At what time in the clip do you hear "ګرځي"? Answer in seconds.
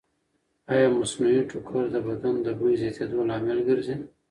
3.69-3.95